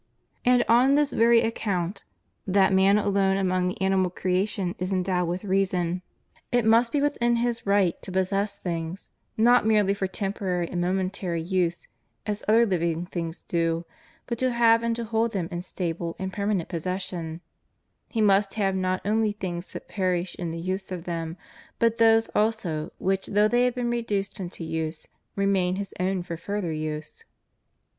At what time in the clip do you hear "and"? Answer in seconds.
0.43-0.65, 10.67-10.81, 14.81-14.95, 16.17-16.33